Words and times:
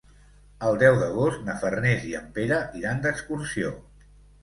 El 0.69 0.79
deu 0.83 0.97
d'agost 1.01 1.45
na 1.51 1.57
Farners 1.65 2.09
i 2.15 2.17
en 2.23 2.35
Pere 2.41 2.61
iran 2.83 3.07
d'excursió. 3.07 3.79